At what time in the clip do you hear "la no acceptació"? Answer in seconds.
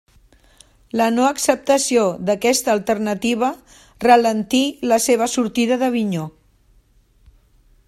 1.01-2.05